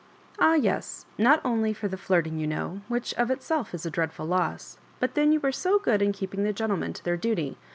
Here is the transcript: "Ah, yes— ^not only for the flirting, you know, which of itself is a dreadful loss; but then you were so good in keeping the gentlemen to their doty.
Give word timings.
"Ah, 0.39 0.55
yes— 0.55 1.05
^not 1.19 1.41
only 1.45 1.73
for 1.73 1.87
the 1.87 1.95
flirting, 1.95 2.39
you 2.39 2.47
know, 2.47 2.81
which 2.87 3.13
of 3.19 3.29
itself 3.29 3.71
is 3.71 3.85
a 3.85 3.91
dreadful 3.91 4.25
loss; 4.25 4.79
but 4.99 5.13
then 5.13 5.31
you 5.31 5.39
were 5.39 5.51
so 5.51 5.77
good 5.77 6.01
in 6.01 6.11
keeping 6.11 6.43
the 6.43 6.51
gentlemen 6.53 6.91
to 6.93 7.03
their 7.03 7.17
doty. 7.17 7.59